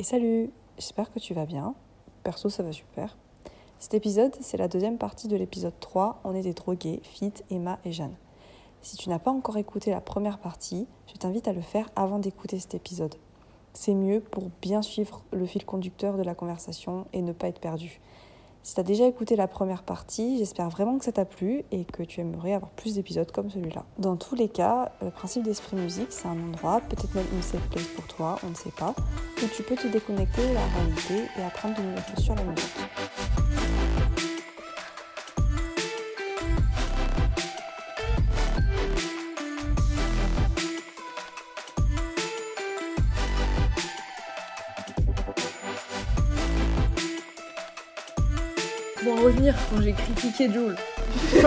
[0.00, 0.48] Et salut,
[0.78, 1.74] j'espère que tu vas bien.
[2.22, 3.18] Perso, ça va super.
[3.78, 6.22] Cet épisode, c'est la deuxième partie de l'épisode 3.
[6.24, 8.14] On des drogués, Fit, Emma et Jeanne.
[8.80, 12.18] Si tu n'as pas encore écouté la première partie, je t'invite à le faire avant
[12.18, 13.14] d'écouter cet épisode.
[13.74, 17.60] C'est mieux pour bien suivre le fil conducteur de la conversation et ne pas être
[17.60, 18.00] perdu.
[18.62, 22.02] Si tu déjà écouté la première partie, j'espère vraiment que ça t'a plu et que
[22.02, 23.84] tu aimerais avoir plus d'épisodes comme celui-là.
[23.98, 27.66] Dans tous les cas, le principe d'Esprit Musique, c'est un endroit, peut-être même une safe
[27.70, 28.94] place pour toi, on ne sait pas,
[29.42, 32.44] où tu peux te déconnecter de la réalité et apprendre de nouvelles choses sur la
[32.44, 32.76] musique.
[49.04, 50.76] Bon, à revenir quand j'ai critiqué Joule.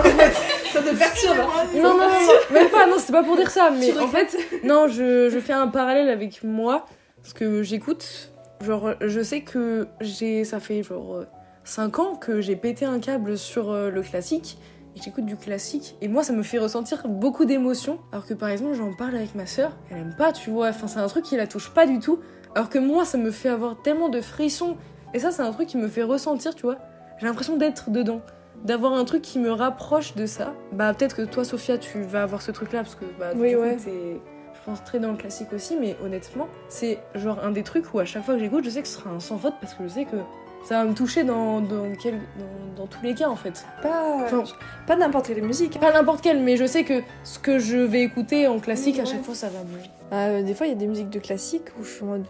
[0.72, 1.66] Ça te perturbe hein.
[1.74, 4.36] Non, non, non, non, même pas, non, c'était pas pour dire ça, mais en fait,
[4.64, 6.86] non, je, je fais un parallèle avec moi,
[7.22, 11.24] parce que j'écoute, genre, je sais que j'ai, ça fait genre
[11.62, 14.58] 5 ans que j'ai pété un câble sur euh, le classique,
[14.96, 18.48] et j'écoute du classique, et moi, ça me fait ressentir beaucoup d'émotions, alors que par
[18.48, 21.24] exemple, j'en parle avec ma soeur, elle aime pas, tu vois, enfin, c'est un truc
[21.24, 22.18] qui la touche pas du tout,
[22.56, 24.76] alors que moi, ça me fait avoir tellement de frissons,
[25.12, 26.78] et ça, c'est un truc qui me fait ressentir, tu vois,
[27.18, 28.20] j'ai l'impression d'être dedans
[28.64, 30.54] d'avoir un truc qui me rapproche de ça.
[30.72, 33.50] Bah peut-être que toi Sophia tu vas avoir ce truc là parce que bah Oui,
[33.50, 33.76] du coup, ouais.
[33.76, 34.20] t'es
[34.54, 37.98] je pense très dans le classique aussi mais honnêtement c'est genre un des trucs où
[37.98, 39.82] à chaque fois que j'écoute je sais que ce sera un sans faute parce que
[39.84, 40.16] je sais que
[40.64, 43.64] ça va me toucher dans, dans, quel- dans, dans tous les cas en fait.
[43.82, 44.44] Pas, Enfin,
[44.86, 45.76] pas n'importe quelle musique.
[45.76, 45.80] hein.
[45.80, 49.00] Pas n'importe quel mais je sais que ce que je vais écouter en classique Oui,
[49.00, 49.10] à ouais.
[49.10, 49.78] chaque fois ça va me...
[50.12, 52.24] Euh, des fois, il y a des musiques de classique où je suis en mode,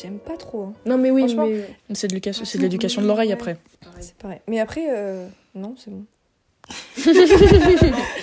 [0.00, 0.64] j'aime pas trop.
[0.64, 0.72] hein.
[0.84, 1.64] Non mais oui mais...
[1.94, 2.12] C'est de
[2.62, 3.56] l'éducation de, l'oreille après.
[4.00, 4.40] C'est pareil.
[4.48, 6.04] Mais après, euh, non, c'est bon.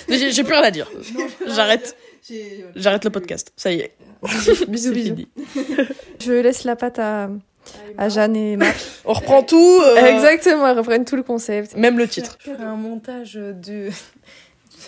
[0.10, 0.90] J'ai plus rien à dire.
[1.48, 1.96] J'arrête.
[2.28, 3.52] J'ai- J'arrête le podcast.
[3.56, 3.94] Ça y est.
[4.70, 5.16] bisous, bisous.
[6.20, 7.30] Je laisse la patte à,
[7.98, 8.66] à Jeanne et Emma.
[9.06, 9.80] On reprend tout.
[9.82, 11.76] euh, Exactement, elles reprennent tout le concept.
[11.78, 12.38] Même le titre.
[12.40, 13.54] Je ferai un montage de...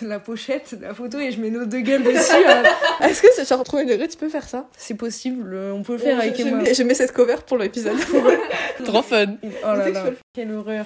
[0.02, 2.32] de la pochette de la photo et je mets nos deux gueules dessus.
[2.34, 2.62] euh.
[3.06, 4.66] Est-ce que c'est genre trop une tu peux faire ça?
[4.76, 6.62] C'est possible, on peut le faire je, avec je Emma.
[6.62, 7.96] mets, je mets cette cover pour l'épisode.
[8.84, 9.36] Trop fun.
[9.42, 10.04] Oh là là,
[10.34, 10.84] quelle horreur.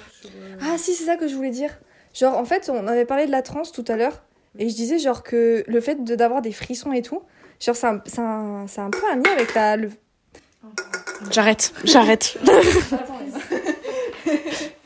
[0.63, 1.71] ah si, c'est ça que je voulais dire.
[2.15, 4.23] Genre, en fait, on avait parlé de la trance tout à l'heure.
[4.59, 7.23] Et je disais genre que le fait de- d'avoir des frissons et tout,
[7.65, 9.91] genre c'est un, c'est un, c'est un peu un lien avec la, le,
[11.31, 11.73] J'arrête.
[11.85, 12.39] J'arrête.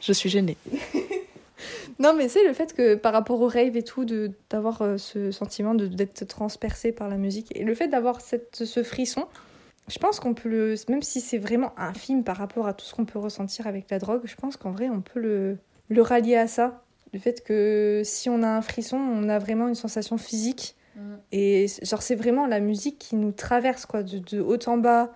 [0.00, 0.56] Je suis gênée.
[1.98, 4.98] Non, mais c'est le fait que par rapport au rave et tout, de d'avoir euh,
[4.98, 9.26] ce sentiment de- d'être transpercé par la musique et le fait d'avoir cette ce frisson,
[9.88, 10.74] je pense qu'on peut le.
[10.88, 13.98] Même si c'est vraiment infime par rapport à tout ce qu'on peut ressentir avec la
[14.00, 15.56] drogue, je pense qu'en vrai, on peut le,
[15.88, 16.82] le rallier à ça.
[17.12, 20.74] Le fait que si on a un frisson, on a vraiment une sensation physique.
[21.32, 25.12] Et genre, c'est vraiment la musique qui nous traverse, quoi, de, de haut en bas.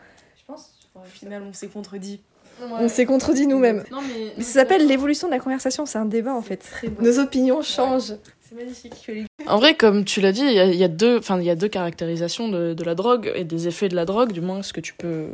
[1.04, 2.20] Au final, on s'est contredit.
[2.60, 3.84] On s'est contredit nous-mêmes.
[3.92, 4.32] Non, mais.
[4.36, 6.69] Mais ça s'appelle l'évolution de la conversation, c'est un débat en fait.
[7.00, 8.14] Nos opinions changent.
[8.48, 9.10] C'est magnifique.
[9.47, 11.44] En vrai, comme tu l'as dit, il y, a- il y a deux, enfin, il
[11.47, 14.41] y a deux caractérisations de, de la drogue et des effets de la drogue, du
[14.41, 15.28] moins ce que tu peux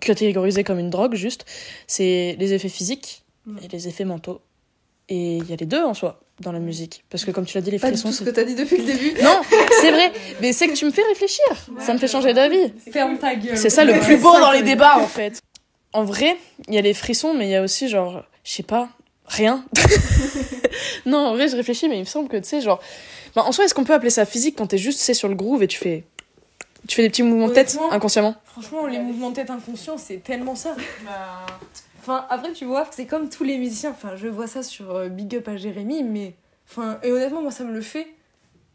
[0.00, 1.44] catégoriser comme une drogue, juste.
[1.86, 3.22] C'est les effets physiques
[3.62, 4.40] et les effets mentaux.
[5.08, 7.56] Et il y a les deux en soi dans la musique, parce que comme tu
[7.56, 8.08] l'as dit, les Pas frissons.
[8.08, 9.14] tout ce que t'as dit depuis le début.
[9.22, 9.40] Non,
[9.80, 11.44] c'est vrai, mais c'est que tu me fais réfléchir.
[11.78, 12.72] ça me fait changer d'avis.
[12.92, 13.56] Ferme ta gueule.
[13.56, 15.40] C'est ça le plus beau dans les débats en fait.
[15.92, 16.36] En vrai,
[16.68, 18.90] il y a les frissons, mais il y a aussi genre, je sais pas,
[19.26, 19.64] rien.
[21.06, 22.80] non, en vrai, je réfléchis, mais il me semble que tu sais, genre,
[23.34, 25.34] bah, en soi, est-ce qu'on peut appeler ça physique quand t'es juste, c'est sur le
[25.34, 26.04] groove et tu fais,
[26.86, 28.34] tu fais des petits mouvements de tête inconsciemment?
[28.44, 30.76] Franchement, les mouvements de tête inconscients, c'est tellement ça.
[32.06, 33.90] Enfin, après, tu vois, c'est comme tous les musiciens.
[33.90, 36.34] Enfin, je vois ça sur euh, Big Up à Jérémy, mais.
[36.70, 38.06] Enfin, et honnêtement, moi, ça me le fait.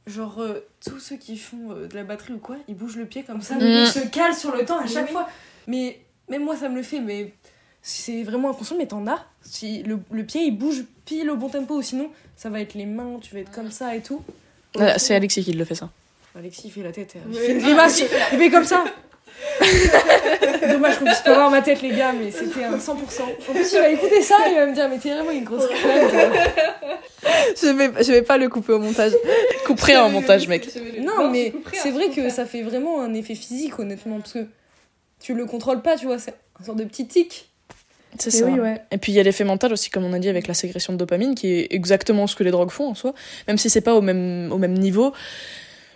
[0.08, 3.06] Genre, euh, tous ceux qui font euh, de la batterie ou quoi, ils bougent le
[3.06, 3.62] pied comme ça, Mm.
[3.62, 5.12] ils se calent sur le temps à chaque oui.
[5.14, 5.30] fois.
[5.68, 7.34] Mais même moi, ça me le fait, mais
[7.82, 9.24] c'est vraiment inconscient, mais t'en as.
[9.44, 12.74] Si le, le pied, il bouge pile au bon tempo, ou sinon, ça va être
[12.74, 14.22] les mains, tu vas être comme ça et tout.
[14.80, 15.90] Ah, c'est Alexis qui le fait ça.
[16.36, 17.16] Alexis il fait la tête.
[17.16, 17.46] euh, Il Ouais.
[17.46, 18.84] fait une grimace, il fait comme ça.
[20.72, 22.92] Dommage qu'on puisse pas voir ma tête, les gars, mais c'était un 100%.
[22.92, 25.44] En plus, il va écouter ça et il va me dire, mais t'es vraiment une
[25.44, 26.32] grosse crème.
[27.62, 29.14] Je vais, je vais pas le couper au montage.
[29.66, 30.70] Couperai en montage, mec.
[31.00, 34.46] Non, mais c'est vrai que ça fait vraiment un effet physique, honnêtement, parce que
[35.20, 37.48] tu le contrôles pas, tu vois, c'est un sorte de petit tic.
[38.20, 38.46] C'est ça.
[38.46, 38.82] oui, ouais.
[38.92, 40.94] Et puis il y a l'effet mental aussi, comme on a dit, avec la sécrétion
[40.94, 43.14] de dopamine, qui est exactement ce que les drogues font en soi,
[43.48, 45.14] même si c'est pas au même, au même niveau.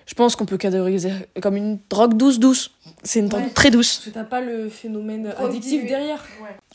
[0.06, 1.12] Je pense qu'on peut catégoriser
[1.42, 2.72] comme une drogue douce douce.
[3.04, 3.50] C'est une drogue Ouais.
[3.50, 3.96] très douce.
[3.98, 6.24] Parce que t'as pas le phénomène addictif derrière.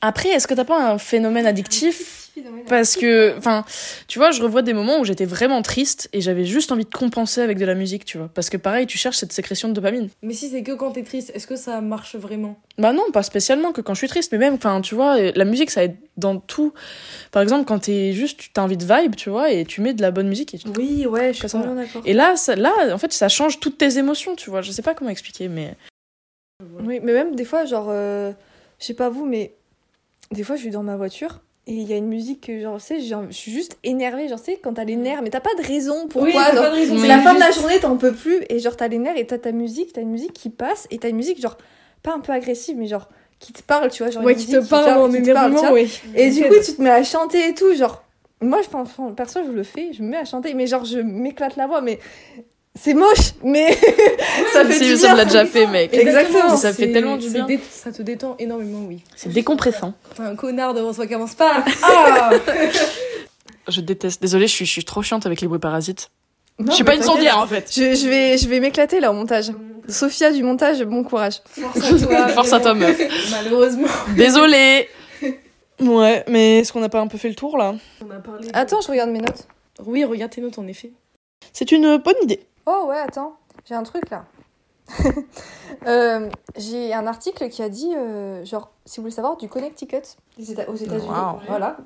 [0.01, 2.31] Après, est-ce que t'as pas un phénomène addictif
[2.69, 3.65] Parce que, enfin,
[4.09, 6.91] tu vois, je revois des moments où j'étais vraiment triste et j'avais juste envie de
[6.91, 8.31] compenser avec de la musique, tu vois.
[8.33, 10.09] Parce que pareil, tu cherches cette sécrétion de dopamine.
[10.23, 12.59] Mais si c'est que quand t'es triste, est-ce que ça marche vraiment?
[12.79, 15.45] Bah non, pas spécialement que quand je suis triste, mais même, enfin, tu vois, la
[15.45, 16.73] musique, ça aide dans tout.
[17.31, 20.01] Par exemple, quand t'es juste, t'as envie de vibe, tu vois, et tu mets de
[20.03, 20.55] la bonne musique.
[20.55, 22.03] Et, tu- Oui, ouais, je suis d'accord.
[22.07, 24.63] et là, ça, là, en fait, ça change toutes tes émotions, tu vois.
[24.63, 25.75] Je sais pas comment expliquer, mais.
[26.83, 28.33] Oui, mais même des fois, genre, euh,
[28.79, 29.53] je sais pas vous, mais
[30.31, 32.79] des fois, je suis dans ma voiture et il y a une musique que, genre,
[32.79, 35.29] tu sais, genre, je suis juste énervée, genre, tu sais, quand t'as les nerfs, mais
[35.29, 36.31] t'as pas de raison pourquoi.
[36.31, 38.43] Oui, t'as genre, pas de raison, c'est la fin de la journée, t'en peux plus,
[38.49, 40.97] et genre, t'as les nerfs et t'as ta musique, t'as une musique qui passe, et
[40.97, 41.59] t'as une musique, genre,
[42.03, 44.47] pas un peu agressive, mais genre, qui te parle, tu vois, genre, Ouais, une qui
[44.47, 45.61] musique te parle en qui te parle, vois.
[45.61, 45.89] énervement, ouais.
[46.15, 48.03] Et du coup, tu te mets à chanter et tout, genre.
[48.41, 50.99] Moi, je pense, perso, je le fais, je me mets à chanter, mais genre, je
[50.99, 51.99] m'éclate la voix, mais
[52.83, 53.73] c'est moche, mais
[54.53, 55.13] ça fait si, du ça bien.
[55.13, 55.93] me l'a déjà fait, mec.
[55.95, 56.57] Exactement.
[56.57, 57.47] Ça fait tellement du bien.
[57.47, 59.03] dé- Ça te détend énormément, oui.
[59.17, 59.93] C'est décompressant.
[60.17, 61.65] T'es un connard devant soi qui avance pas.
[61.83, 62.31] Ah
[63.69, 64.21] Je déteste.
[64.23, 66.11] Désolée, je suis, je suis trop chiante avec les bruits parasites.
[66.59, 67.71] Non, je suis pas une sondière, en fait.
[67.75, 69.47] Je, je vais, je vais m'éclater là au montage.
[69.89, 71.41] Sophia du montage, bon courage.
[71.49, 72.29] Force à toi.
[72.35, 72.99] Force à toi, meuf.
[73.31, 73.89] Malheureusement.
[74.17, 74.89] Désolée.
[75.81, 77.75] Ouais, mais est-ce qu'on n'a pas un peu fait le tour là?
[78.07, 78.47] On a parlé.
[78.49, 79.47] de- Attends, je regarde mes notes.
[79.87, 80.93] Oui, regarde tes notes en effet.
[81.55, 82.41] C'est une bonne idée.
[82.67, 84.25] Oh ouais, attends, j'ai un truc là.
[85.87, 90.03] Euh, j'ai un article qui a dit, euh, genre, si vous voulez savoir, du Connecticut
[90.37, 91.09] des Éta- aux États-Unis.
[91.09, 91.41] Wow.
[91.47, 91.77] Voilà.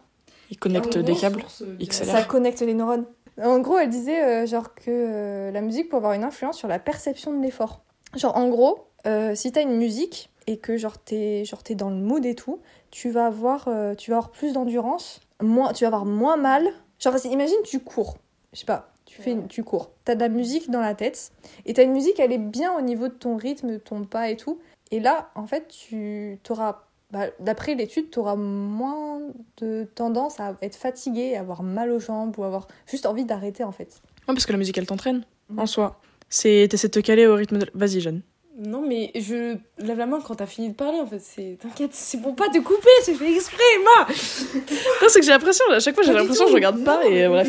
[0.51, 1.45] Il connecte des câbles.
[1.81, 2.07] XLR.
[2.11, 3.05] Ça connecte les neurones.
[3.41, 6.67] En gros, elle disait euh, genre que euh, la musique peut avoir une influence sur
[6.67, 7.83] la perception de l'effort.
[8.17, 11.91] Genre en gros, euh, si t'as une musique et que genre t'es genre t'es dans
[11.91, 12.61] le mood et tout,
[12.91, 16.67] tu vas avoir euh, tu vas avoir plus d'endurance, moins tu vas avoir moins mal.
[16.99, 18.17] Genre imagine tu cours,
[18.53, 21.31] je sais pas, tu fais tu cours, t'as de la musique dans la tête
[21.67, 24.31] et t'as une musique elle est bien au niveau de ton rythme, de ton pas
[24.31, 24.59] et tout.
[24.91, 29.21] Et là en fait tu t'auras bah, d'après l'étude, tu auras moins
[29.59, 33.63] de tendance à être fatigué, à avoir mal aux jambes ou avoir juste envie d'arrêter
[33.63, 34.01] en fait.
[34.27, 35.25] Ouais, parce que la musique elle t'entraîne
[35.57, 36.01] en soi.
[36.29, 37.71] C'est t'essaies de te caler au rythme de.
[37.75, 38.23] Vas-y, Jeanne.
[38.57, 41.21] Non, mais je lève la main quand t'as fini de parler en fait.
[41.21, 44.07] C'est T'inquiète, c'est pour pas te couper, c'est fait exprès, ma
[45.03, 47.25] Non, c'est que j'ai l'impression, à chaque fois j'ai l'impression que je regarde pas et
[47.25, 47.49] euh, bref.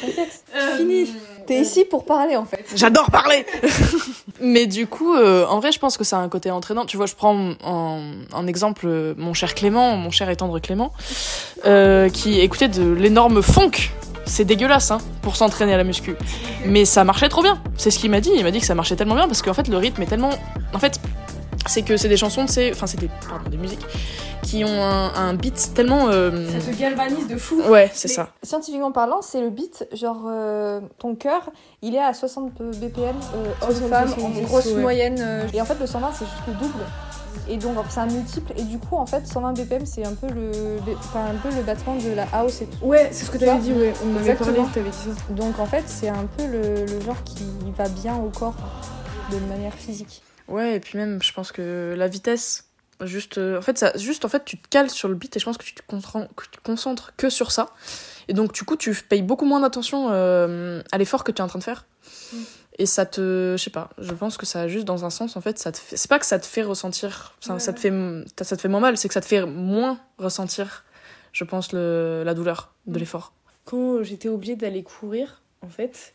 [0.00, 1.12] T'inquiète, Euh, fini.
[1.46, 2.64] T'es ici pour parler en fait.
[2.74, 3.44] J'adore parler
[4.40, 6.86] Mais du coup, euh, en vrai, je pense que ça a un côté entraînant.
[6.86, 10.58] Tu vois, je prends en, en exemple euh, mon cher Clément, mon cher et tendre
[10.58, 10.90] Clément,
[11.66, 13.70] euh, qui écoutait de l'énorme funk.
[14.26, 16.16] C'est dégueulasse, hein, pour s'entraîner à la muscu.
[16.66, 17.62] Mais ça marchait trop bien.
[17.76, 18.30] C'est ce qu'il m'a dit.
[18.34, 20.30] Il m'a dit que ça marchait tellement bien parce qu'en fait, le rythme est tellement.
[20.72, 20.98] En fait,
[21.66, 22.72] c'est que c'est des chansons, c'est.
[22.72, 23.10] Enfin, c'est des.
[23.28, 23.84] Pardon, des musiques
[24.42, 26.08] qui ont un, un beat tellement.
[26.08, 27.62] euh, Ça te galvanise de fou.
[27.68, 28.28] Ouais, c'est ça.
[28.42, 31.50] Scientifiquement parlant, c'est le beat, genre euh, ton cœur,
[31.80, 34.82] il est à 60 BPM, euh, 60, homme-femme, en 70, grosse ouais.
[34.82, 35.16] moyenne.
[35.20, 36.84] euh, et en fait, le 120, c'est juste le double.
[37.48, 38.52] Et donc, c'est un multiple.
[38.56, 40.50] Et du coup, en fait, 120 BPM, c'est un peu le,
[40.98, 42.84] enfin, un peu le battement de la house et tout.
[42.86, 43.92] Ouais, c'est ce que t'avais dit, ouais.
[44.02, 44.64] On m'avait Exactement.
[44.64, 45.32] parlé, t'avais dit ça.
[45.34, 47.44] Donc, en fait, c'est un peu le, le genre qui
[47.76, 48.56] va bien au corps
[49.30, 50.22] de manière physique.
[50.48, 52.64] Ouais, et puis même, je pense que la vitesse,
[53.02, 55.40] juste, euh, en fait, ça, juste, en fait, tu te cales sur le beat et
[55.40, 57.70] je pense que tu te concentres que, tu te concentres que sur ça.
[58.28, 61.42] Et donc, du coup, tu payes beaucoup moins d'attention euh, à l'effort que tu es
[61.42, 61.86] en train de faire.
[62.78, 65.36] Et ça te, je sais pas, je pense que ça a juste dans un sens,
[65.36, 67.60] en fait, ça te fait, c'est pas que ça te fait ressentir, ça, Ouais.
[67.60, 67.92] ça te fait,
[68.42, 70.84] ça te fait moins mal, c'est que ça te fait moins ressentir,
[71.32, 72.98] je pense, le, la douleur de Mm.
[72.98, 73.32] l'effort.
[73.64, 76.14] Quand j'étais obligée d'aller courir, en fait.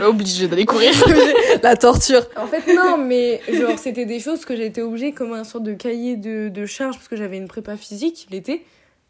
[0.00, 0.92] Obligé d'aller courir.
[1.64, 2.24] La torture.
[2.36, 5.74] En fait, non, mais genre, c'était des choses que été obligée comme un sorte de
[5.74, 8.64] cahier de, de charge parce que j'avais une prépa physique l'été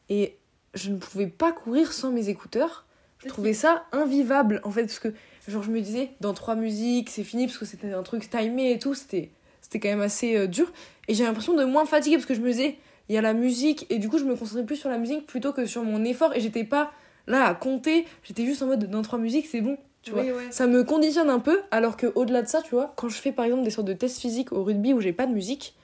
[0.09, 0.37] et
[0.73, 2.87] je ne pouvais pas courir sans mes écouteurs.
[3.19, 5.13] Je trouvais ça invivable en fait parce que
[5.49, 8.73] genre je me disais dans trois musiques c'est fini parce que c'était un truc timé
[8.73, 9.31] et tout c'était
[9.61, 10.73] c'était quand même assez euh, dur.
[11.09, 12.77] Et j'ai l'impression de moins fatiguer parce que je me disais
[13.09, 15.27] il y a la musique et du coup je me concentrais plus sur la musique
[15.27, 16.93] plutôt que sur mon effort et j'étais pas
[17.27, 20.25] là à compter j'étais juste en mode dans trois musiques c'est bon tu vois.
[20.51, 23.33] ça me conditionne un peu alors que au-delà de ça tu vois quand je fais
[23.33, 25.75] par exemple des sortes de tests physiques au rugby où j'ai pas de musique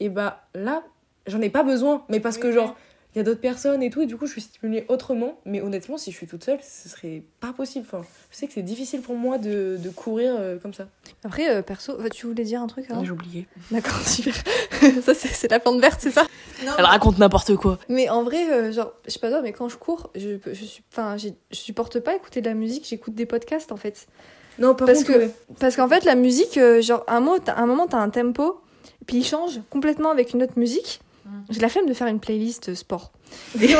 [0.00, 0.82] et bah là
[1.28, 2.02] j'en ai pas besoin.
[2.08, 2.76] Mais parce que genre
[3.14, 5.60] il y a d'autres personnes et tout et du coup je suis stimulée autrement mais
[5.62, 8.62] honnêtement si je suis toute seule ce serait pas possible enfin je sais que c'est
[8.62, 10.88] difficile pour moi de, de courir euh, comme ça
[11.24, 13.46] Après, euh, perso, tu voulais dire un truc avant J'ai oublié.
[13.70, 14.34] D'accord, super.
[15.02, 16.26] ça, c'est c'est la plante verte, c'est ça
[16.62, 17.78] Elle raconte n'importe quoi.
[17.88, 20.64] Mais en vrai, euh, genre, je sais pas toi, mais quand je cours, je, je,
[20.64, 20.82] suis,
[21.16, 24.06] je supporte pas écouter de la musique, j'écoute des podcasts en fait.
[24.58, 25.30] non par Parce contre que- ouais.
[25.58, 28.60] Parce qu'en fait, la musique, euh, genre, à un, mot, un moment, t'as un tempo,
[29.06, 31.00] puis il change complètement avec une autre musique.
[31.50, 33.12] J'ai la flemme de faire une playlist sport.
[33.60, 33.74] Et,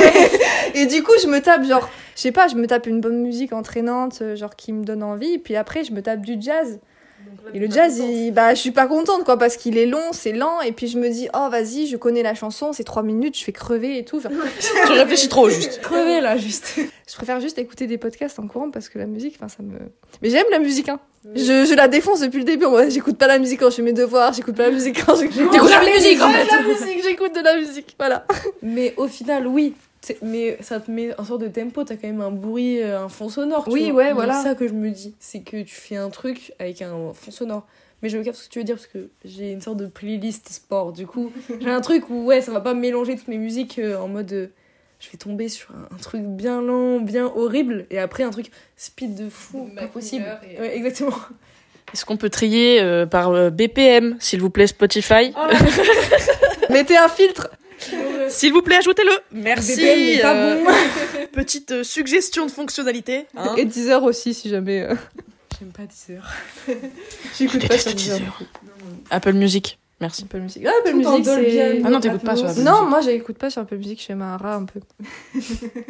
[0.75, 3.23] et du coup, je me tape, genre, je sais pas, je me tape une bonne
[3.23, 6.37] musique entraînante, euh, genre, qui me donne envie, et puis après, je me tape du
[6.41, 6.81] jazz.
[7.55, 10.33] Et le jazz, il- bah, je suis pas contente, quoi, parce qu'il est long, c'est
[10.33, 13.39] lent, et puis je me dis, oh, vas-y, je connais la chanson, c'est trois minutes,
[13.39, 14.19] je fais crever et tout.
[14.19, 14.31] Enfin,
[14.87, 15.81] Tu réfléchis trop juste.
[15.81, 16.75] Crevé là, juste.
[16.79, 19.79] je préfère juste écouter des podcasts en courant parce que la musique, enfin, ça me.
[20.23, 21.01] Mais j'aime la musique, hein.
[21.35, 22.67] Je, je la défonce depuis le début.
[22.67, 25.15] Moi, j'écoute pas la musique quand je fais mes devoirs, j'écoute pas la musique quand
[25.17, 25.23] je.
[25.27, 26.47] T'écoutes jamais de musique, en fait.
[26.51, 28.25] la musique, j'écoute de la musique, voilà.
[28.63, 29.75] Mais au final, oui.
[30.23, 33.09] Mais ça te met un sort de tempo, t'as quand même un bruit, euh, un
[33.09, 33.65] fond sonore.
[33.65, 34.05] tu Oui, vois.
[34.05, 34.35] ouais, voilà.
[34.35, 35.15] C'est ça que je me dis.
[35.19, 37.67] C'est que tu fais un truc avec un fond sonore.
[38.03, 40.49] Mais je capte ce que tu veux dire parce que j'ai une sorte de playlist
[40.51, 40.93] sport.
[40.93, 43.97] Du coup, j'ai un truc où, ouais, ça va pas mélanger toutes mes musiques euh,
[43.99, 44.33] en mode.
[44.33, 44.47] euh,
[45.01, 47.87] je vais tomber sur un, un truc bien lent, bien horrible.
[47.91, 50.23] Et après, un truc speed de fou, pas possible.
[50.25, 51.15] Miller et- Ouais, exactement.
[51.93, 55.33] Est-ce qu'on peut trier euh, par euh, BPM, s'il vous plaît, Spotify?
[56.71, 57.49] Mettez un filtre.
[58.31, 59.13] S'il vous plaît, ajoutez-le.
[59.33, 60.19] Merci.
[60.23, 60.71] Pas euh, bon.
[61.33, 63.27] Petite euh, suggestion de fonctionnalité.
[63.37, 63.55] hein.
[63.57, 64.83] Et 10 heures aussi, si jamais.
[64.83, 64.95] euh,
[65.59, 66.31] J'aime pas 10 heures.
[67.39, 68.19] J'écoute pas sur Deezer.
[68.19, 68.43] Deezer.
[69.11, 69.79] Apple Music.
[70.01, 70.23] Merci.
[70.25, 70.65] Apple Music.
[70.65, 71.83] Ah, Apple Music, c'est.
[71.85, 74.15] Ah non, t'écoutes pas sur Apple Non, moi j'écoute pas sur Apple Music, je fais
[74.15, 74.79] ma rat un peu.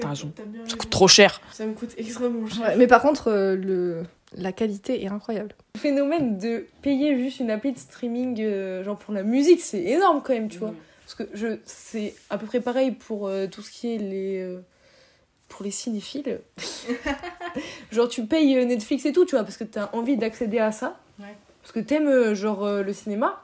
[0.00, 0.32] T'as raison.
[0.34, 1.42] T'as bien Ça coûte trop cher.
[1.52, 2.62] Ça me coûte extrêmement cher.
[2.62, 4.04] Ouais, mais par contre, euh, le...
[4.34, 5.50] la qualité est incroyable.
[5.74, 9.82] Le phénomène de payer juste une appli de streaming, euh, genre pour la musique, c'est
[9.82, 10.72] énorme quand même, tu vois.
[11.08, 14.42] Parce que je, c'est à peu près pareil pour euh, tout ce qui est les.
[14.42, 14.60] euh,
[15.48, 16.40] pour les cinéphiles.
[17.90, 20.70] genre, tu payes euh, Netflix et tout, tu vois, parce que t'as envie d'accéder à
[20.70, 21.00] ça.
[21.18, 21.34] Ouais.
[21.62, 23.42] Parce que t'aimes, euh, genre, euh, le cinéma.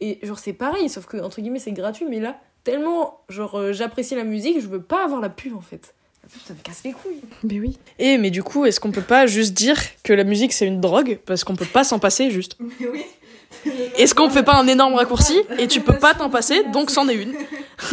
[0.00, 3.72] Et, genre, c'est pareil, sauf que, entre guillemets, c'est gratuit, mais là, tellement, genre, euh,
[3.74, 5.92] j'apprécie la musique, je veux pas avoir la pub, en fait.
[6.22, 7.20] La pub, ça me casse les couilles.
[7.44, 7.78] Mais oui.
[7.98, 10.80] Et mais du coup, est-ce qu'on peut pas juste dire que la musique c'est une
[10.80, 11.18] drogue?
[11.26, 13.04] Parce qu'on peut pas s'en passer juste Mais oui.
[13.96, 17.08] Est-ce qu'on fait pas un énorme raccourci et tu peux pas t'en passer donc c'en
[17.08, 17.34] est une.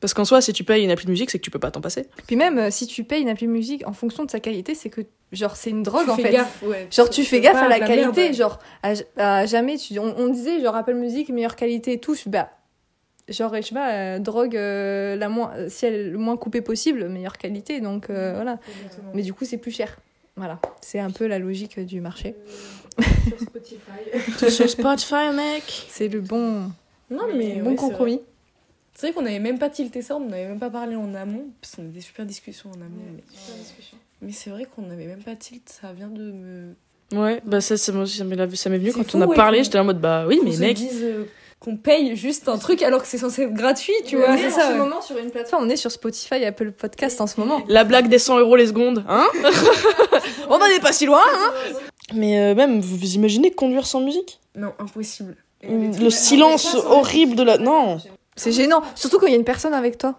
[0.00, 1.70] Parce qu'en soi, si tu payes une appli de musique, c'est que tu peux pas
[1.70, 2.06] t'en passer.
[2.26, 4.90] Puis même, euh, si tu payes une appli musique en fonction de sa qualité, c'est
[4.90, 6.32] que, genre, c'est une drogue Tu en fais fait.
[6.32, 6.88] gaffe, ouais.
[6.90, 10.12] Genre, tu fais gaffe à la de qualité, merde, genre, à, à jamais, tu, on,
[10.18, 12.50] on disait, genre, Apple Music, meilleure qualité et tout, bah,
[13.28, 16.62] genre, je sais pas, euh, drogue, euh, la moins, si elle est le moins coupée
[16.62, 18.58] possible, meilleure qualité, donc euh, voilà.
[18.84, 19.10] Exactement.
[19.14, 19.98] Mais du coup, c'est plus cher.
[20.34, 22.34] Voilà, c'est un peu la logique du marché.
[22.98, 24.50] Sur Spotify.
[24.50, 25.86] Sur Spotify, mec.
[25.88, 26.70] C'est le bon,
[27.10, 28.20] Non, mais bon ouais, compromis.
[28.94, 31.46] C'est vrai qu'on n'avait même pas tilté ça, on n'avait même pas parlé en amont,
[31.60, 32.90] parce qu'on a des super discussions en amont.
[33.16, 33.96] Mais, Super discussion.
[34.20, 36.74] mais c'est vrai qu'on n'avait même pas tilt, ça vient de me.
[37.14, 39.26] Ouais, bah ça, ça, moi aussi, ça m'est ça m'est venu quand fou, on a
[39.26, 41.24] ouais, parlé, j'étais en mode bah oui, mais mec, dise euh,
[41.60, 44.46] qu'on paye juste un truc alors que c'est censé être gratuit, tu vois, Mais c'est
[44.48, 44.66] en ça.
[44.68, 44.78] ce ouais.
[44.78, 47.62] moment, sur une plateforme, on est sur Spotify Apple Podcast en ce moment.
[47.68, 49.26] la blague des 100 euros les secondes, hein
[50.48, 51.52] On n'en est pas si loin, hein
[52.14, 54.40] Mais euh, même, vous, vous imaginez conduire sans musique?
[54.56, 55.36] Non, impossible.
[55.62, 57.56] Le silence horrible de la...
[57.58, 57.98] Non
[58.36, 60.16] C'est gênant, surtout quand il y a une personne avec toi.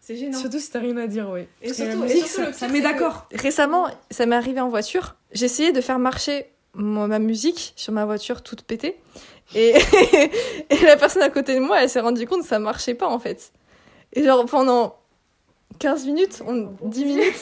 [0.00, 0.36] C'est gênant.
[0.38, 1.48] Surtout si t'as rien à dire, ouais.
[1.62, 3.26] Et surtout, et musique, surtout, ça- le ça pire, met c'est que- d'accord.
[3.32, 5.14] Récemment, ça m'est arrivé en voiture.
[5.32, 8.96] J'essayais de faire marcher ma musique sur ma voiture toute pétée.
[9.54, 9.74] Et,
[10.70, 13.06] et la personne à côté de moi, elle s'est rendue compte que ça marchait pas
[13.08, 13.52] en fait.
[14.14, 14.96] Et genre pendant
[15.78, 17.40] 15 minutes, on, 10 minutes,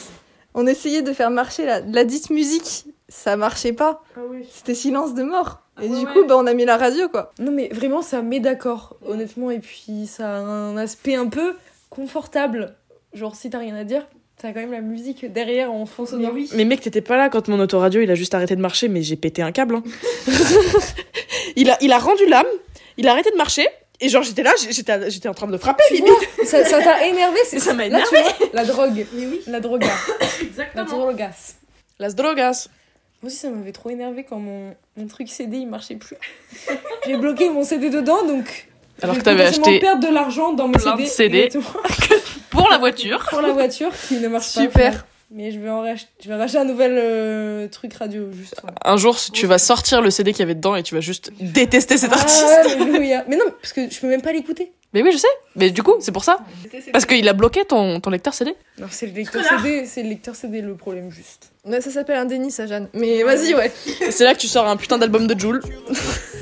[0.53, 2.85] on essayait de faire marcher la, la dite musique.
[3.13, 4.01] Ça marchait pas.
[4.15, 4.45] Ah oui.
[4.49, 5.59] C'était silence de mort.
[5.81, 6.13] Et Ah ouais, du ouais.
[6.13, 7.31] coup, bah, on a mis la radio quoi.
[7.39, 9.51] Non, mais vraiment, ça met d'accord, honnêtement.
[9.51, 11.55] Et puis, ça a un aspect un peu
[11.89, 12.75] confortable.
[13.13, 14.07] Genre, si t'as rien à dire,
[14.41, 16.31] t'as quand même la musique derrière en fond Mais sonore.
[16.33, 16.49] oui.
[16.55, 19.01] Mais mec, t'étais pas là quand mon autoradio il a juste arrêté de marcher, mais
[19.01, 19.75] j'ai pété un câble.
[19.75, 19.83] hein.
[21.55, 22.45] il, a, il a rendu l'âme,
[22.97, 23.67] il a arrêté de marcher,
[23.99, 26.13] et genre j'étais là, j'étais j'étais en train de le frapper Tu limite.
[26.37, 29.05] vois, ça ça t'a énervé, c'est Ça m'a Là, tu vois, la drogue.
[29.13, 29.41] Mais oui.
[29.47, 29.87] La droga.
[30.19, 30.85] La Exactement.
[30.85, 31.55] drogas.
[31.99, 32.67] Las drogas.
[33.21, 36.15] Moi aussi, ça m'avait trop énervé quand mon, mon truc CD il marchait plus.
[37.05, 38.67] J'ai bloqué mon CD dedans, donc.
[39.03, 41.49] Alors que vais t'avais acheté perdre de l'argent dans mes plein de CD.
[41.51, 41.59] CD.
[42.49, 43.25] pour la voiture.
[43.29, 44.61] Pour la voiture qui ne marche pas.
[44.61, 45.05] Super.
[45.33, 48.55] Mais je vais en racheter, je vais racheter un nouvel euh, truc radio, juste.
[48.83, 51.31] Un jour, tu vas sortir le CD qu'il y avait dedans et tu vas juste
[51.39, 52.43] détester cet Ah, artiste.
[52.65, 53.23] alléluia.
[53.29, 54.73] Mais non, parce que je peux même pas l'écouter.
[54.93, 55.27] Mais oui, je sais.
[55.55, 56.39] Mais du coup, c'est pour ça.
[56.91, 58.55] Parce qu'il a bloqué ton, ton lecteur CD.
[58.77, 61.51] Non, c'est le lecteur CD, c'est le lecteur CD le problème, juste.
[61.65, 62.89] Ouais, ça s'appelle un déni, ça, Jeanne.
[62.93, 63.71] Mais vas-y, ouais.
[64.01, 65.61] Et c'est là que tu sors un putain d'album de Joule.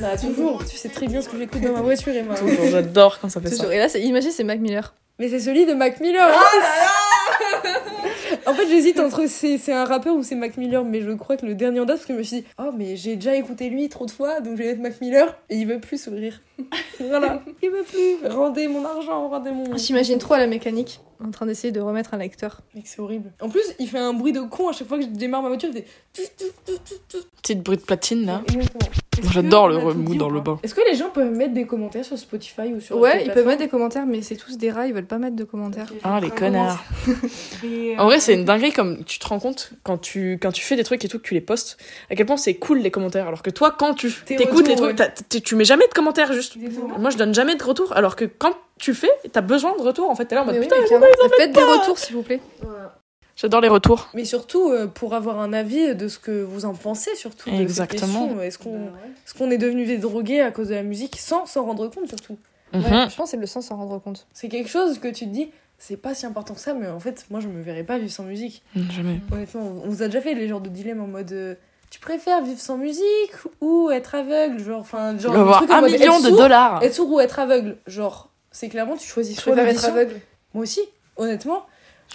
[0.01, 0.63] Bah, toujours.
[0.65, 2.34] Tu sais très bien ce que j'écoute dans ma voiture, Emma.
[2.72, 3.58] J'adore quand ça fait ça.
[3.58, 3.72] Toujours.
[3.72, 4.96] Et là, c'est- imagine, c'est Mac Miller.
[5.20, 6.32] Mais c'est celui de Mac Miller.
[8.46, 11.38] en fait, j'hésite entre c'est c'est un rappeur ou c'est Mac Miller, mais je crois
[11.38, 13.36] que le dernier en date, parce que je me suis dit, oh, mais j'ai déjà
[13.36, 16.01] écouté lui trop de fois, donc je vais mettre Mac Miller, et il veut plus
[16.01, 16.41] s'ouvrir.
[17.00, 18.28] voilà, il veut plus.
[18.28, 19.74] Rendez mon argent, rendez mon.
[19.74, 22.62] On s'imagine trop à la mécanique en train d'essayer de remettre un lecteur.
[22.75, 23.32] Mec, c'est horrible.
[23.42, 25.50] En plus, il fait un bruit de con à chaque fois que je démarre ma
[25.50, 25.70] voiture.
[25.74, 25.88] Il fait.
[27.42, 28.42] Petite bruit de platine là.
[29.32, 30.60] J'adore le remous dans le bain.
[30.63, 33.46] Est-ce que les gens peuvent mettre des commentaires sur Spotify ou sur Ouais, ils peuvent
[33.46, 35.92] mettre des commentaires, mais c'est tous des rats, ils veulent pas mettre de commentaires.
[36.04, 36.84] Ah, les on connards.
[37.66, 40.51] Et, En vrai, euh, c'est une dinguerie comme tu te rends compte quand tu, quand
[40.51, 41.78] tu fais des trucs et tout, que tu les postes,
[42.10, 43.28] à quel point c'est cool les commentaires.
[43.28, 44.98] Alors que toi, quand tu Tes t'écoutes les trucs,
[45.44, 46.49] tu mets jamais de commentaires juste.
[46.56, 46.98] Exactement.
[47.00, 47.94] Moi, je donne jamais de retour.
[47.94, 50.25] Alors que quand tu fais, t'as besoin de retour en fait.
[50.25, 51.06] T'es là en mode Mais oui, putain, mais clairement.
[51.38, 52.39] Faites des retours, s'il vous plaît.
[52.62, 52.96] Voilà.
[53.36, 54.10] j'adore les retours.
[54.13, 57.50] Mais surtout euh, pour avoir un avis de ce que vous en pensez, surtout.
[57.50, 58.27] Exactement.
[58.27, 58.41] question.
[58.41, 61.65] Est-ce qu'on est, qu'on est devenu des drogués à cause de la musique sans s'en
[61.65, 62.38] rendre compte, surtout?
[62.74, 64.27] Ouais, je pense que c'est le sens s'en rendre compte.
[64.32, 67.00] C'est quelque chose que tu te dis, c'est pas si important que ça, mais en
[67.00, 68.62] fait, moi je me verrais pas vivre sans musique.
[68.75, 69.20] Jamais.
[69.32, 71.32] Honnêtement, on vous a déjà fait les genres de dilemmes en mode.
[71.32, 71.56] euh,
[71.89, 73.31] tu préfères vivre sans musique
[73.62, 76.84] ou être aveugle genre enfin genre Avoir truc un million être de sourd- dollars.
[76.84, 80.19] être sourd ou être aveugle genre c'est clairement tu choisis Je soit être aveugle.
[80.53, 80.81] moi aussi
[81.17, 81.65] honnêtement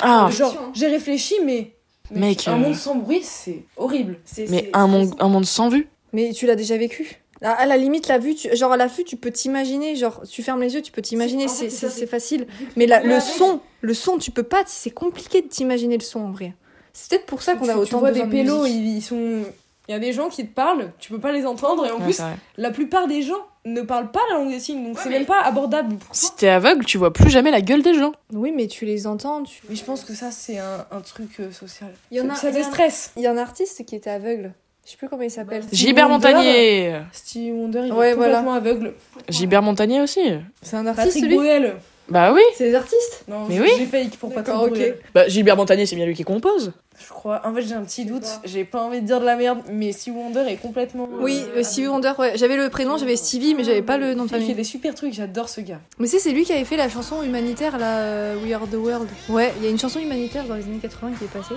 [0.00, 0.70] Ah, genre hein.
[0.74, 1.72] j'ai réfléchi mais
[2.10, 4.18] Mec, un euh, monde sans bruit c'est horrible
[4.50, 5.88] mais un monde, un monde sans vue.
[6.12, 8.86] Mais tu l'as déjà vécu à, à la limite, la vue, tu- genre à la
[8.86, 12.46] vue, tu peux t'imaginer, genre tu fermes les yeux, tu peux t'imaginer, C'est- facile.
[12.76, 16.20] Mais la- le son, le son, tu peux pas, c'est compliqué de t'imaginer le son
[16.20, 16.54] en vrai.
[16.92, 19.42] C'est peut-être pour ça qu'on a autant tu vois des pélos ils sont
[19.88, 21.96] il y a des gens qui te parlent tu peux pas les entendre et en
[21.98, 22.20] Ouais, plus
[22.56, 23.36] la plupart des gens
[23.66, 26.34] ne parlent pas la langue des signes donc Ouais, c'est mais- même pas abordable Si
[26.36, 28.12] t'es aveugle, tu vois plus jamais la gueule des gens.
[28.32, 29.42] Oui, mais tu les entends.
[29.42, 29.62] Tu...
[29.70, 32.34] mais je pense que ça c'est un, un truc euh, social Il y en a-
[32.34, 34.52] ça a- déstresse Il y a un artiste qui était aveugle.
[34.84, 35.62] Je sais plus comment il s'appelle.
[35.62, 36.10] Stevie Gilbert.
[36.10, 36.94] Montagnier.
[37.12, 38.40] Stevie Wonder il Ouais, est voilà.
[38.40, 38.92] complètement aveugle
[39.30, 40.20] Gilbert Montagnier aussi.
[40.60, 41.76] C'est un artiste, Patrick lui Bruel
[42.10, 42.42] Bah oui.
[42.54, 43.70] C'est des artistes Non, Mais je- oui.
[43.78, 44.70] j'ai fake pour Patrick D'accord, ok.
[44.72, 44.98] Bruel.
[45.14, 46.74] Bah Gilbert Montagnier, c'est bien lui qui compose.
[46.98, 47.40] Je crois.
[47.46, 48.24] En fait, j'ai un petit doute.
[48.44, 51.08] J'ai pas envie de dire de la merde, mais Stevie Wonder est complètement.
[51.20, 52.36] Oui, euh, euh, Stevie Wonder, ouais.
[52.36, 54.54] J'avais le prénom, j'avais Stevie, mais j'avais pas le nom de Il fait famille.
[54.54, 55.80] des super trucs, j'adore ce gars.
[55.98, 58.74] Mais c'est c'est lui qui avait fait la chanson humanitaire, là, euh, We Are the
[58.74, 59.08] World.
[59.28, 61.54] Ouais, il y a une chanson humanitaire dans les années 80 qui est passée.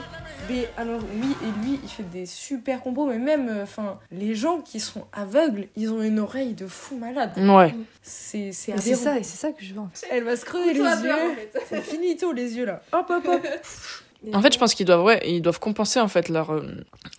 [0.50, 4.34] Mais alors, oui, et lui, il fait des super compos, mais même, euh, enfin, les
[4.34, 7.32] gens qui sont aveugles, ils ont une oreille de fou malade.
[7.38, 7.76] Ouais.
[8.02, 9.04] C'est c'est Et c'est aberrant.
[9.04, 9.82] ça, et c'est ça que je veux.
[9.82, 10.08] en fait.
[10.10, 11.16] Elle va se crever les yeux.
[11.68, 12.82] C'est finito les yeux là.
[12.94, 13.42] Hop hop hop.
[14.34, 16.64] En fait, je pense qu'ils doivent, ouais, ils doivent compenser en fait leur, euh,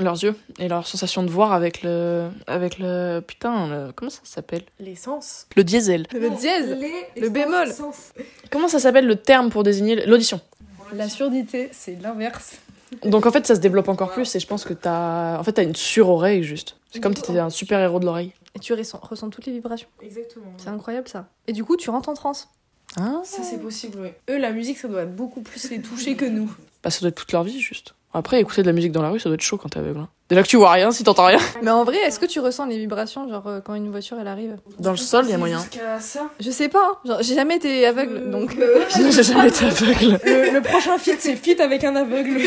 [0.01, 4.21] leurs yeux et leur sensation de voir avec le, avec le, putain, le- comment ça
[4.25, 4.63] s'appelle?
[4.81, 5.47] L'essence.
[5.57, 6.07] Le diesel.
[6.13, 6.77] Le dièse
[7.17, 7.69] le bémol.
[8.51, 10.41] Comment ça s'appelle le terme pour désigner l'audition?
[10.93, 12.57] La surdité, c'est l'inverse.
[13.05, 15.53] Donc en fait, ça se développe encore plus et je pense que t'as, en fait,
[15.53, 16.77] t'as une sur-oreille juste.
[16.91, 18.33] C'est comme si t'étais un super héros de l'oreille.
[18.55, 19.89] Et tu ressens, ressens toutes les vibrations.
[20.03, 20.47] Exactement.
[20.57, 21.27] C'est incroyable ça.
[21.47, 22.49] Et du coup, tu rentres en transe.
[23.01, 23.21] Ah.
[23.25, 24.09] Ça, c'est possible, oui.
[24.31, 26.51] Eux, la musique, ça doit être beaucoup plus les toucher que nous.
[26.85, 27.95] Bah ça doit être toute leur vie juste.
[28.15, 29.99] Après, écouter de la musique dans la rue, ça doit être chaud quand t'es aveugle.
[29.99, 30.09] hein.
[30.31, 31.39] Déjà que tu vois rien, si t'entends rien.
[31.63, 34.29] Mais en vrai, est-ce que tu ressens les vibrations, genre euh, quand une voiture elle
[34.29, 34.57] arrive?
[34.79, 35.59] Dans le sol, il y a moyen.
[35.59, 36.31] Jusqu'à ça.
[36.39, 37.19] Je sais pas, hein.
[37.21, 38.57] J'ai jamais été aveugle, Euh, donc.
[38.97, 40.21] J'ai jamais été aveugle.
[40.25, 42.41] Le, le prochain feat, c'est feat avec un aveugle.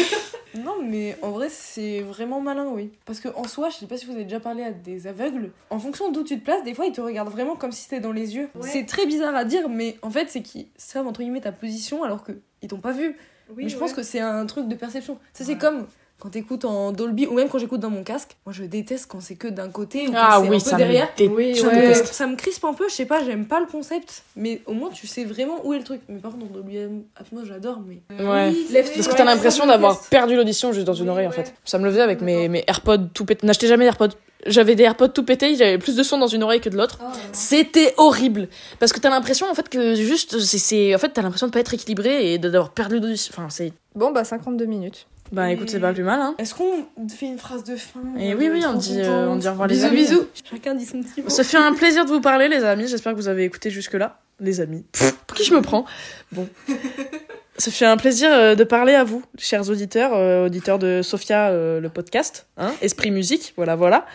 [0.56, 2.92] Non, mais en vrai, c'est vraiment malin, oui.
[3.06, 5.52] Parce que en soi, je sais pas si vous avez déjà parlé à des aveugles.
[5.70, 8.00] En fonction d'où tu te places, des fois, ils te regardent vraiment comme si c'était
[8.00, 8.50] dans les yeux.
[8.56, 8.68] Ouais.
[8.68, 12.04] C'est très bizarre à dire, mais en fait, c'est qu'ils savent entre guillemets ta position
[12.04, 13.18] alors que ils t'ont pas vu.
[13.56, 15.18] mais je pense que c'est un truc de perception.
[15.34, 15.88] Ça, c'est comme
[16.22, 18.38] quand t'écoutes en Dolby ou même quand j'écoute dans mon casque.
[18.46, 20.70] Moi, je déteste quand c'est que d'un côté ou quand Ah c'est oui, un peu
[20.70, 21.10] ça derrière.
[21.20, 21.76] Oui, Ça, ouais.
[21.76, 22.14] me, déteste.
[22.14, 24.90] ça me crispe un peu, je sais pas, j'aime pas le concept, mais au moins
[24.92, 26.02] tu sais vraiment où est le truc.
[26.08, 26.78] Mais par contre, dans Dolby
[27.16, 28.02] Atmos, j'adore, mais.
[28.24, 28.54] Ouais.
[28.96, 31.54] Parce que t'as l'impression d'avoir perdu l'audition juste dans une oreille en fait.
[31.66, 33.48] Ça me le faisait avec mes, mes AirPods tout pétés.
[33.48, 34.10] N'achetais jamais d'AirPods.
[34.48, 36.98] J'avais des AirPods tout pétés, j'avais plus de son dans une oreille que de l'autre.
[37.32, 38.48] C'était horrible.
[38.80, 41.52] Parce que t'as l'impression en fait que juste, c'est, c'est- en fait t'as l'impression de
[41.52, 43.34] pas être équilibré et de- d'avoir perdu l'audition.
[43.38, 43.74] Enfin c'est.
[43.96, 45.08] Bon, bah 52 minutes.
[45.32, 46.36] Bah écoute, c'est pas plus mal hein.
[46.38, 48.02] Est-ce qu'on fait une phrase de fin?
[48.20, 49.96] Et oui, oui, on dit, euh, on dit au revoir les bisous, amis.
[49.98, 51.30] Bisous, Chacun dit son petit mot.
[51.30, 53.94] Ça fait un plaisir de vous parler les amis, j'espère que vous avez écouté jusque
[53.94, 54.20] là.
[54.40, 54.84] Les amis.
[54.92, 55.86] Pff, pour qui je me prends?
[56.32, 56.48] Bon.
[57.58, 61.50] Ça fait un plaisir euh, de parler à vous, chers auditeurs, euh, auditeurs de Sophia,
[61.50, 64.06] euh, le podcast, hein, Esprit Musique, voilà, voilà.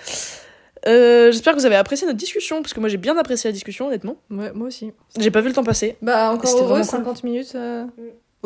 [0.88, 3.52] Euh, J'espère que vous avez apprécié notre discussion, parce que moi j'ai bien apprécié la
[3.52, 4.16] discussion, honnêtement.
[4.30, 4.92] Ouais, moi aussi.
[5.18, 5.96] J'ai pas vu le temps passer.
[6.02, 6.90] Bah, encore heureux, vraiment cool.
[6.90, 7.52] 50 minutes.
[7.54, 7.84] euh,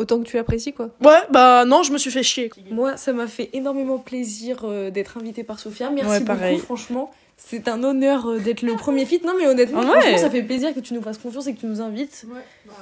[0.01, 0.89] Autant que tu apprécies, quoi.
[1.03, 2.49] Ouais, bah non, je me suis fait chier.
[2.71, 5.89] Moi, ça m'a fait énormément plaisir euh, d'être invitée par Sophia.
[5.91, 6.55] Merci Ouais, pareil.
[6.55, 7.11] beaucoup, franchement.
[7.37, 9.23] C'est un honneur euh, d'être le premier feat.
[9.23, 9.87] Non, mais honnêtement, Ouais.
[10.01, 12.25] franchement, ça fait plaisir que tu nous fasses confiance et que tu nous invites.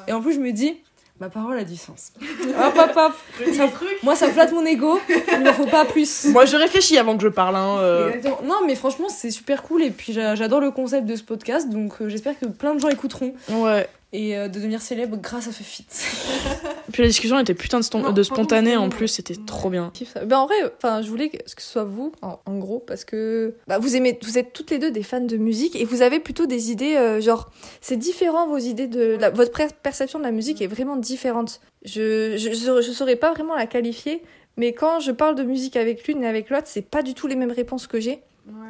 [0.07, 0.77] Et en plus, je me dis,
[1.19, 2.13] ma parole a du sens.
[2.21, 3.13] hop, hop, hop.
[3.53, 3.69] Ça-
[4.03, 4.99] moi, ça flatte mon ego.
[5.33, 6.25] Il ne faut pas plus.
[6.31, 7.77] Moi je réfléchis avant que je parle, hein.
[7.79, 8.11] euh.
[8.45, 9.83] Non, mais franchement, c'est super cool.
[9.83, 11.69] Et puis, j'a- j'adore le concept de ce podcast.
[11.69, 13.33] Donc, euh, j'espère que plein de gens écouteront.
[13.49, 13.87] Ouais.
[14.11, 15.85] Et euh, de devenir célèbre grâce à ce feat.
[16.91, 19.69] Puis la discussion était putain de, ston- Non, de par spontanée en plus, c'était trop
[19.69, 19.91] bien.
[20.25, 23.53] Ben en vrai, enfin, je voulais que ce soit vous, en, en gros, parce que
[23.67, 26.19] bah, vous aimez, vous êtes toutes les deux des fans de musique et vous avez
[26.19, 30.23] plutôt des idées, euh, genre, c'est différent vos idées de, la- votre per- perception de
[30.23, 31.61] la musique est vraiment différente.
[31.85, 34.23] Je, je, je, saurais- je saurais pas vraiment la qualifier,
[34.57, 37.27] mais quand je parle de musique avec l'une et avec l'autre, c'est pas du tout
[37.27, 38.21] les mêmes réponses que j'ai.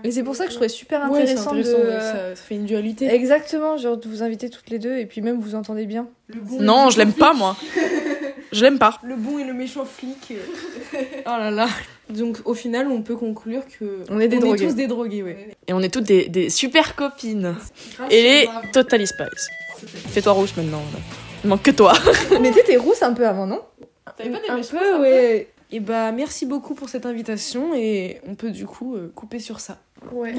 [0.03, 2.35] Et c'est pour ça que je trouvais super Ouais, c'est intéressant, intéressant, de, ouais, ça,
[2.35, 3.07] ça fait une dualité.
[3.13, 6.07] exactement, genre de vous inviter toutes les deux et puis même vous entendez bien.
[6.27, 7.55] Le bon Non, je l'aime pas, moi.
[8.51, 8.97] Je l'aime pas.
[9.03, 10.33] Le bon et le méchant flic.
[10.93, 11.67] oh là là.
[12.09, 14.63] Donc au final, on peut conclure que On est des on drogués.
[14.63, 15.49] est tous des drogués, ouais.
[15.67, 17.55] Et on est toutes des, des super copines.
[18.09, 18.49] Et les.
[18.73, 19.49] Totally Spice.
[20.07, 20.79] Fais-toi rousse maintenant.
[20.93, 20.99] là.
[21.43, 21.93] Il manque que toi.
[22.41, 23.61] mais t'étais rousse un peu avant, non
[24.17, 25.47] T'avais pas des Un peu, un peu ouais.
[25.71, 29.59] Et bah merci beaucoup pour cette invitation et on peut du coup euh, couper sur
[29.59, 29.77] ça.
[30.11, 30.33] Ouais.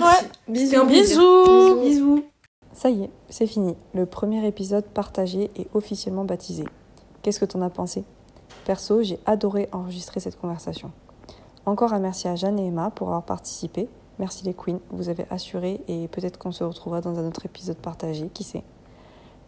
[0.53, 1.21] C'était un plaisir.
[1.21, 1.81] Bisous.
[1.83, 2.25] Bisous.
[2.73, 3.77] Ça y est, c'est fini.
[3.95, 6.65] Le premier épisode partagé est officiellement baptisé.
[7.23, 8.05] Qu'est-ce que t'en as pensé?
[8.65, 10.91] Perso, j'ai adoré enregistrer cette conversation.
[11.67, 13.89] Encore un merci à Jeanne et Emma pour avoir participé.
[14.19, 17.77] Merci les queens, vous avez assuré et peut-être qu'on se retrouvera dans un autre épisode
[17.77, 18.65] partagé, qui sait?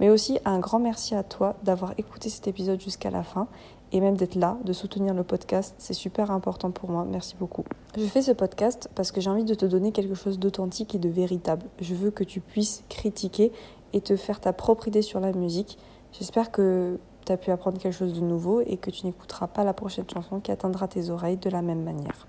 [0.01, 3.49] Mais aussi un grand merci à toi d'avoir écouté cet épisode jusqu'à la fin
[3.93, 5.75] et même d'être là, de soutenir le podcast.
[5.79, 7.07] C'est super important pour moi.
[7.09, 7.65] Merci beaucoup.
[7.97, 10.99] Je fais ce podcast parce que j'ai envie de te donner quelque chose d'authentique et
[10.99, 11.67] de véritable.
[11.81, 13.53] Je veux que tu puisses critiquer
[13.93, 15.79] et te faire ta propre idée sur la musique.
[16.13, 19.63] J'espère que tu as pu apprendre quelque chose de nouveau et que tu n'écouteras pas
[19.63, 22.27] la prochaine chanson qui atteindra tes oreilles de la même manière.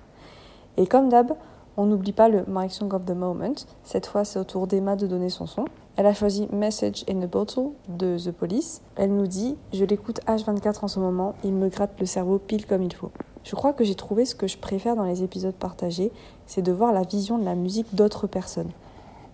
[0.77, 1.33] Et comme d'hab,
[1.77, 3.55] on n'oublie pas le My Song of the Moment.
[3.83, 5.65] Cette fois, c'est au tour d'Emma de donner son son.
[5.95, 8.81] Elle a choisi Message in a Bottle de The Police.
[8.95, 12.65] Elle nous dit Je l'écoute H24 en ce moment, il me gratte le cerveau pile
[12.65, 13.11] comme il faut.
[13.43, 16.11] Je crois que j'ai trouvé ce que je préfère dans les épisodes partagés,
[16.47, 18.71] c'est de voir la vision de la musique d'autres personnes.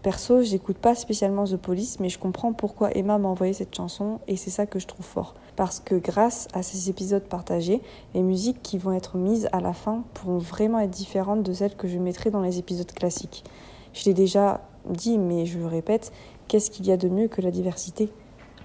[0.02, 4.19] Perso, j'écoute pas spécialement The Police, mais je comprends pourquoi Emma m'a envoyé cette chanson
[4.28, 5.36] et c'est ça que je trouve fort.
[5.56, 7.82] Parce que grâce à ces épisodes partagés,
[8.13, 11.76] les musiques qui vont être mises à la fin pourront vraiment être différentes de celles
[11.76, 13.45] que je mettrai dans les épisodes classiques.
[13.93, 16.12] Je l'ai déjà dit, mais je le répète,
[16.48, 18.10] qu'est-ce qu'il y a de mieux que la diversité?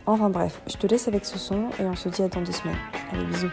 [0.06, 2.52] Enfin bref, je te laisse avec ce son et on se dit à dans deux
[2.52, 2.76] semaines.
[3.12, 3.50] Allez, bisous.